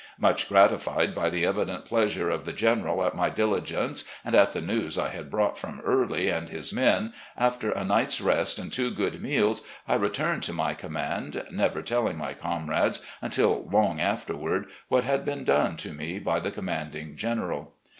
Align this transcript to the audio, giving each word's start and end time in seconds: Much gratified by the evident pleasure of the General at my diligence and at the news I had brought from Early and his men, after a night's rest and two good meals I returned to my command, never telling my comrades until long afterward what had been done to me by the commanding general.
Much 0.17 0.49
gratified 0.49 1.13
by 1.13 1.29
the 1.29 1.45
evident 1.45 1.85
pleasure 1.85 2.27
of 2.31 2.43
the 2.43 2.51
General 2.53 3.05
at 3.05 3.13
my 3.13 3.29
diligence 3.29 4.03
and 4.25 4.33
at 4.33 4.49
the 4.49 4.59
news 4.59 4.97
I 4.97 5.09
had 5.09 5.29
brought 5.29 5.59
from 5.59 5.79
Early 5.85 6.27
and 6.29 6.49
his 6.49 6.73
men, 6.73 7.13
after 7.37 7.69
a 7.69 7.83
night's 7.83 8.19
rest 8.19 8.57
and 8.57 8.73
two 8.73 8.89
good 8.89 9.21
meals 9.21 9.61
I 9.87 9.93
returned 9.93 10.41
to 10.45 10.53
my 10.53 10.73
command, 10.73 11.43
never 11.51 11.83
telling 11.83 12.17
my 12.17 12.33
comrades 12.33 13.01
until 13.21 13.69
long 13.71 13.99
afterward 14.01 14.65
what 14.87 15.03
had 15.03 15.23
been 15.23 15.43
done 15.43 15.77
to 15.77 15.89
me 15.93 16.17
by 16.17 16.39
the 16.39 16.49
commanding 16.49 17.15
general. 17.15 17.75